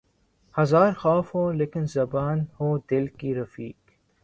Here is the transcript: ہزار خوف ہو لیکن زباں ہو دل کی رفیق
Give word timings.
ہزار 0.55 0.91
خوف 0.93 1.35
ہو 1.35 1.43
لیکن 1.51 1.85
زباں 1.85 2.35
ہو 2.59 2.77
دل 2.91 3.07
کی 3.19 3.35
رفیق 3.35 3.77